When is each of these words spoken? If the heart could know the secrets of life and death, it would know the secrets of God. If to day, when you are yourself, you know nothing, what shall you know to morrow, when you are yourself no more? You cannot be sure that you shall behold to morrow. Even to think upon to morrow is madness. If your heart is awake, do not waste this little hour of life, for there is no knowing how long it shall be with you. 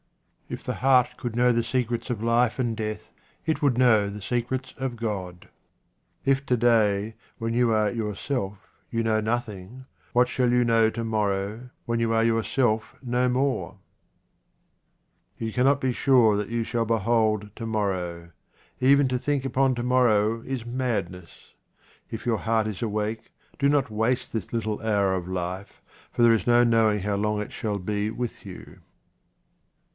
If 0.49 0.63
the 0.65 0.73
heart 0.81 1.13
could 1.15 1.35
know 1.35 1.53
the 1.53 1.63
secrets 1.63 2.09
of 2.09 2.23
life 2.23 2.57
and 2.59 2.75
death, 2.75 3.11
it 3.45 3.61
would 3.61 3.77
know 3.77 4.09
the 4.09 4.21
secrets 4.21 4.73
of 4.77 4.97
God. 4.97 5.47
If 6.25 6.45
to 6.47 6.57
day, 6.57 7.13
when 7.37 7.53
you 7.53 7.71
are 7.71 7.89
yourself, 7.89 8.57
you 8.89 9.01
know 9.03 9.21
nothing, 9.21 9.85
what 10.11 10.27
shall 10.27 10.51
you 10.51 10.65
know 10.65 10.89
to 10.89 11.03
morrow, 11.03 11.69
when 11.85 11.99
you 11.99 12.11
are 12.13 12.23
yourself 12.23 12.95
no 13.03 13.29
more? 13.29 13.77
You 15.37 15.53
cannot 15.53 15.79
be 15.79 15.93
sure 15.93 16.35
that 16.35 16.49
you 16.49 16.63
shall 16.63 16.83
behold 16.83 17.55
to 17.55 17.67
morrow. 17.67 18.31
Even 18.81 19.07
to 19.07 19.19
think 19.19 19.45
upon 19.45 19.75
to 19.75 19.83
morrow 19.83 20.41
is 20.41 20.65
madness. 20.65 21.53
If 22.09 22.25
your 22.25 22.39
heart 22.39 22.65
is 22.67 22.81
awake, 22.81 23.31
do 23.59 23.69
not 23.69 23.91
waste 23.91 24.33
this 24.33 24.51
little 24.51 24.81
hour 24.81 25.13
of 25.13 25.27
life, 25.29 25.81
for 26.11 26.23
there 26.23 26.33
is 26.33 26.47
no 26.47 26.63
knowing 26.63 27.01
how 27.01 27.15
long 27.15 27.39
it 27.39 27.53
shall 27.53 27.77
be 27.79 28.09
with 28.09 28.45
you. 28.45 28.79